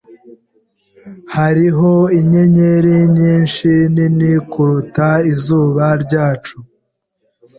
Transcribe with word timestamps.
Hariho 1.35 1.91
inyenyeri 2.19 2.95
nyinshi 3.17 3.69
nini 3.93 4.31
kuruta 4.51 5.07
izuba 5.31 5.85
ryacu. 6.03 6.55